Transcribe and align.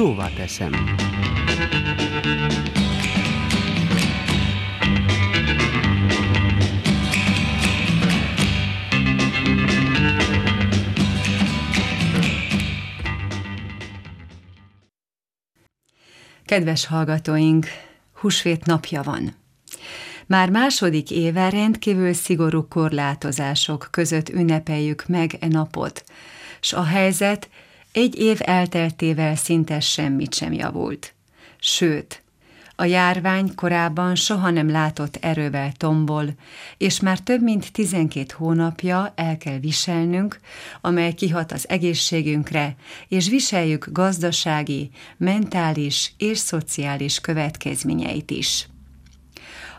Szóval 0.00 0.32
teszem. 0.32 0.72
Kedves 16.44 16.86
hallgatóink, 16.86 17.66
húsvét 18.12 18.64
napja 18.64 19.02
van. 19.02 19.36
Már 20.26 20.50
második 20.50 21.10
éve 21.10 21.50
rendkívül 21.50 22.12
szigorú 22.12 22.68
korlátozások 22.68 23.88
között 23.90 24.28
ünnepeljük 24.28 25.06
meg 25.06 25.36
e 25.40 25.46
napot, 25.48 26.04
s 26.60 26.72
a 26.72 26.82
helyzet 26.82 27.48
egy 27.92 28.18
év 28.18 28.38
elteltével 28.40 29.36
szinte 29.36 29.80
semmit 29.80 30.34
sem 30.34 30.52
javult. 30.52 31.14
Sőt, 31.58 32.22
a 32.80 32.84
járvány 32.84 33.54
korábban 33.54 34.14
soha 34.14 34.50
nem 34.50 34.70
látott 34.70 35.16
erővel 35.16 35.72
tombol, 35.72 36.26
és 36.76 37.00
már 37.00 37.18
több 37.18 37.42
mint 37.42 37.72
12 37.72 38.34
hónapja 38.36 39.12
el 39.16 39.36
kell 39.36 39.58
viselnünk, 39.58 40.40
amely 40.80 41.12
kihat 41.12 41.52
az 41.52 41.68
egészségünkre, 41.68 42.74
és 43.08 43.28
viseljük 43.28 43.88
gazdasági, 43.92 44.90
mentális 45.16 46.12
és 46.18 46.38
szociális 46.38 47.20
következményeit 47.20 48.30
is. 48.30 48.68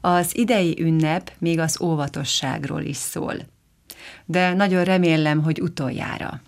Az 0.00 0.36
idei 0.36 0.82
ünnep 0.82 1.32
még 1.38 1.58
az 1.58 1.80
óvatosságról 1.80 2.82
is 2.82 2.96
szól. 2.96 3.34
De 4.24 4.52
nagyon 4.52 4.84
remélem, 4.84 5.42
hogy 5.42 5.60
utoljára. 5.60 6.42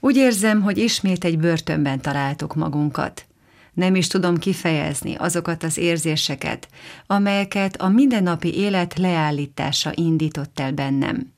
Úgy 0.00 0.16
érzem, 0.16 0.62
hogy 0.62 0.78
ismét 0.78 1.24
egy 1.24 1.38
börtönben 1.38 2.00
találtuk 2.00 2.54
magunkat. 2.54 3.24
Nem 3.72 3.94
is 3.94 4.06
tudom 4.06 4.38
kifejezni 4.38 5.14
azokat 5.14 5.62
az 5.62 5.78
érzéseket, 5.78 6.68
amelyeket 7.06 7.76
a 7.76 7.88
mindennapi 7.88 8.56
élet 8.56 8.98
leállítása 8.98 9.92
indított 9.94 10.60
el 10.60 10.72
bennem. 10.72 11.32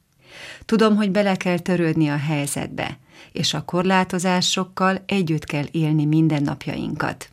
Tudom, 0.65 0.97
hogy 0.97 1.11
bele 1.11 1.37
kell 1.37 1.59
törődni 1.59 2.09
a 2.09 2.17
helyzetbe, 2.17 2.99
és 3.33 3.55
a 3.55 3.65
korlátozásokkal 3.65 5.03
együtt 5.07 5.45
kell 5.45 5.67
élni 5.71 6.05
mindennapjainkat. 6.05 7.29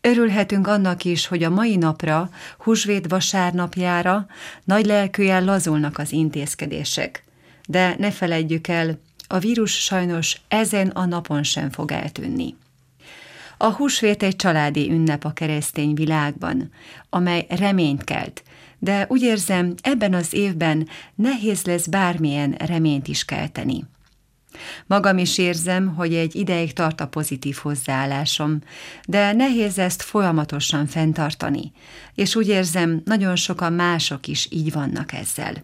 Örülhetünk 0.00 0.66
annak 0.66 1.04
is, 1.04 1.26
hogy 1.26 1.42
a 1.42 1.50
mai 1.50 1.76
napra, 1.76 2.30
húsvét 2.58 3.08
vasárnapjára 3.08 4.26
nagy 4.64 4.86
lelkűen 4.86 5.44
lazulnak 5.44 5.98
az 5.98 6.12
intézkedések. 6.12 7.24
De 7.66 7.94
ne 7.98 8.10
feledjük 8.10 8.68
el, 8.68 8.98
a 9.32 9.38
vírus 9.38 9.72
sajnos 9.72 10.40
ezen 10.48 10.88
a 10.88 11.04
napon 11.04 11.42
sem 11.42 11.70
fog 11.70 11.92
eltűnni. 11.92 12.56
A 13.56 13.70
húsvét 13.70 14.22
egy 14.22 14.36
családi 14.36 14.90
ünnep 14.90 15.24
a 15.24 15.32
keresztény 15.32 15.94
világban, 15.94 16.70
amely 17.08 17.46
reményt 17.48 18.04
kelt, 18.04 18.42
de 18.78 19.06
úgy 19.08 19.22
érzem, 19.22 19.74
ebben 19.82 20.14
az 20.14 20.32
évben 20.32 20.88
nehéz 21.14 21.64
lesz 21.64 21.86
bármilyen 21.86 22.50
reményt 22.50 23.08
is 23.08 23.24
kelteni. 23.24 23.84
Magam 24.86 25.18
is 25.18 25.38
érzem, 25.38 25.94
hogy 25.94 26.14
egy 26.14 26.36
ideig 26.36 26.72
tart 26.72 27.00
a 27.00 27.08
pozitív 27.08 27.56
hozzáállásom, 27.56 28.58
de 29.06 29.32
nehéz 29.32 29.78
ezt 29.78 30.02
folyamatosan 30.02 30.86
fenntartani, 30.86 31.72
és 32.14 32.36
úgy 32.36 32.48
érzem, 32.48 33.02
nagyon 33.04 33.36
sokan 33.36 33.72
mások 33.72 34.26
is 34.26 34.48
így 34.50 34.72
vannak 34.72 35.12
ezzel. 35.12 35.62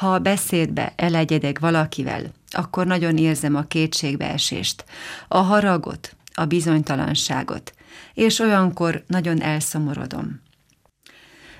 Ha 0.00 0.14
a 0.14 0.18
beszédbe 0.18 0.92
elegyedek 0.96 1.58
valakivel, 1.58 2.22
akkor 2.50 2.86
nagyon 2.86 3.16
érzem 3.16 3.54
a 3.54 3.62
kétségbeesést, 3.62 4.84
a 5.28 5.38
haragot, 5.38 6.16
a 6.34 6.44
bizonytalanságot, 6.44 7.74
és 8.14 8.38
olyankor 8.38 9.04
nagyon 9.06 9.42
elszomorodom. 9.42 10.40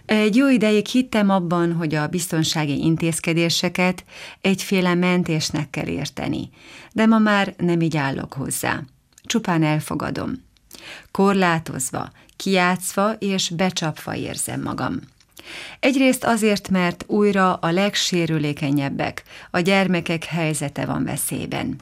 Egy 0.06 0.36
jó 0.36 0.48
ideig 0.48 0.86
hittem 0.86 1.30
abban, 1.30 1.72
hogy 1.72 1.94
a 1.94 2.06
biztonsági 2.06 2.84
intézkedéseket 2.84 4.04
egyféle 4.40 4.94
mentésnek 4.94 5.70
kell 5.70 5.86
érteni, 5.86 6.50
de 6.92 7.06
ma 7.06 7.18
már 7.18 7.54
nem 7.56 7.80
így 7.80 7.96
állok 7.96 8.32
hozzá. 8.32 8.82
Csupán 9.22 9.62
elfogadom. 9.62 10.44
Korlátozva, 11.10 12.10
kiátszva 12.36 13.12
és 13.12 13.50
becsapva 13.50 14.14
érzem 14.14 14.62
magam. 14.62 15.00
Egyrészt 15.80 16.24
azért, 16.24 16.68
mert 16.68 17.04
újra 17.06 17.54
a 17.54 17.70
legsérülékenyebbek, 17.70 19.22
a 19.50 19.60
gyermekek 19.60 20.24
helyzete 20.24 20.84
van 20.86 21.04
veszélyben. 21.04 21.80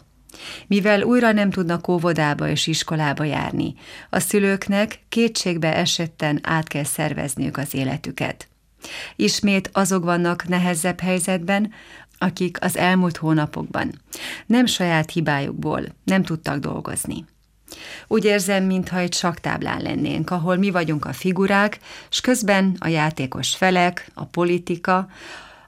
Mivel 0.67 1.03
újra 1.03 1.33
nem 1.33 1.51
tudnak 1.51 1.89
óvodába 1.89 2.49
és 2.49 2.67
iskolába 2.67 3.25
járni, 3.25 3.75
a 4.11 4.19
szülőknek 4.19 4.99
kétségbe 5.09 5.75
esetten 5.75 6.41
át 6.43 6.69
kell 6.69 6.85
szervezniük 6.85 7.57
az 7.57 7.75
életüket. 7.75 8.49
Ismét 9.17 9.71
azok 9.73 10.05
vannak 10.05 10.49
nehezebb 10.49 11.01
helyzetben, 11.01 11.73
akik 12.19 12.57
az 12.61 12.77
elmúlt 12.77 13.17
hónapokban 13.17 14.01
nem 14.47 14.67
saját 14.67 15.11
hibájukból 15.11 15.83
nem 16.05 16.23
tudtak 16.23 16.59
dolgozni. 16.59 17.25
Úgy 18.07 18.25
érzem, 18.25 18.65
mintha 18.65 18.99
egy 18.99 19.15
saktáblán 19.15 19.81
lennénk, 19.81 20.31
ahol 20.31 20.57
mi 20.57 20.71
vagyunk 20.71 21.05
a 21.05 21.13
figurák, 21.13 21.79
és 22.11 22.21
közben 22.21 22.77
a 22.79 22.89
játékos 22.89 23.57
felek, 23.57 24.11
a 24.15 24.25
politika, 24.25 25.09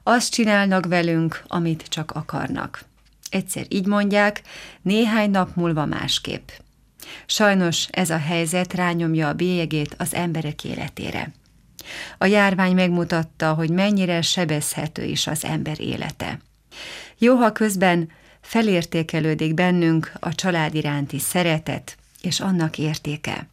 azt 0.03 0.31
csinálnak 0.31 0.85
velünk, 0.85 1.43
amit 1.47 1.85
csak 1.89 2.11
akarnak. 2.11 2.83
Egyszer 3.29 3.65
így 3.69 3.85
mondják, 3.85 4.41
néhány 4.81 5.31
nap 5.31 5.55
múlva 5.55 5.85
másképp. 5.85 6.49
Sajnos 7.25 7.87
ez 7.89 8.09
a 8.09 8.17
helyzet 8.17 8.73
rányomja 8.73 9.27
a 9.27 9.33
bélyegét 9.33 9.95
az 9.97 10.13
emberek 10.13 10.63
életére. 10.63 11.31
A 12.17 12.25
járvány 12.25 12.73
megmutatta, 12.73 13.53
hogy 13.53 13.69
mennyire 13.69 14.21
sebezhető 14.21 15.03
is 15.03 15.27
az 15.27 15.45
ember 15.45 15.79
élete. 15.79 16.39
Jó, 17.17 17.35
ha 17.35 17.51
közben 17.51 18.09
felértékelődik 18.41 19.53
bennünk 19.53 20.11
a 20.19 20.35
család 20.35 20.75
iránti 20.75 21.19
szeretet 21.19 21.97
és 22.21 22.39
annak 22.39 22.77
értéke. 22.77 23.47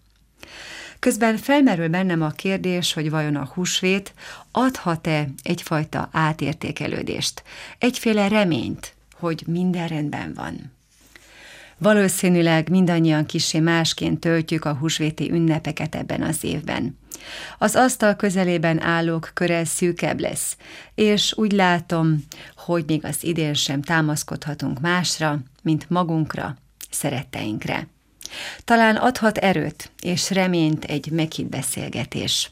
Közben 0.98 1.36
felmerül 1.36 1.88
bennem 1.88 2.22
a 2.22 2.30
kérdés, 2.30 2.92
hogy 2.92 3.10
vajon 3.10 3.36
a 3.36 3.50
húsvét 3.54 4.14
adhat-e 4.50 5.28
egyfajta 5.42 6.08
átértékelődést, 6.12 7.42
egyféle 7.78 8.28
reményt, 8.28 8.94
hogy 9.14 9.42
minden 9.46 9.88
rendben 9.88 10.32
van. 10.34 10.72
Valószínűleg 11.78 12.68
mindannyian 12.68 13.26
kisé 13.26 13.58
másként 13.58 14.20
töltjük 14.20 14.64
a 14.64 14.74
húsvéti 14.74 15.30
ünnepeket 15.30 15.94
ebben 15.94 16.22
az 16.22 16.44
évben. 16.44 16.98
Az 17.58 17.74
asztal 17.74 18.14
közelében 18.14 18.82
állók 18.82 19.30
köre 19.34 19.64
szűkebb 19.64 20.20
lesz, 20.20 20.56
és 20.94 21.32
úgy 21.36 21.52
látom, 21.52 22.24
hogy 22.56 22.84
még 22.86 23.04
az 23.04 23.24
idén 23.24 23.54
sem 23.54 23.82
támaszkodhatunk 23.82 24.80
másra, 24.80 25.38
mint 25.62 25.90
magunkra, 25.90 26.56
szeretteinkre. 26.90 27.86
Talán 28.64 28.96
adhat 28.96 29.38
erőt 29.38 29.90
és 30.00 30.30
reményt 30.30 30.84
egy 30.84 31.10
meghitt 31.10 31.48
beszélgetés. 31.48 32.50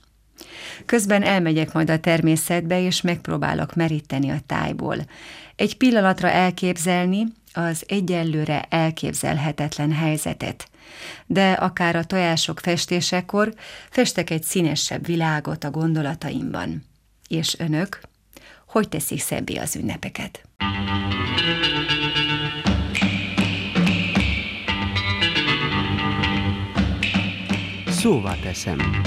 Közben 0.87 1.23
elmegyek 1.23 1.73
majd 1.73 1.91
a 1.91 2.01
természetbe, 2.01 2.81
és 2.81 3.01
megpróbálok 3.01 3.75
meríteni 3.75 4.31
a 4.31 4.41
tájból. 4.47 4.97
Egy 5.57 5.77
pillanatra 5.77 6.31
elképzelni 6.31 7.27
az 7.53 7.85
egyelőre 7.87 8.65
elképzelhetetlen 8.69 9.93
helyzetet. 9.93 10.69
De 11.27 11.53
akár 11.53 11.97
a 11.97 12.05
tojások 12.05 12.61
festésekor 12.61 13.55
festek 13.91 14.31
egy 14.31 14.43
színesebb 14.43 15.07
világot 15.07 15.65
a 15.65 15.71
gondolataimban. 15.71 16.85
És 17.29 17.59
önök? 17.59 18.01
Hogy 18.67 18.89
teszik 18.89 19.21
szebbé 19.21 19.57
az 19.57 19.77
ünnepeket? 19.77 20.41
Szóval 27.87 28.39
teszem. 28.43 29.03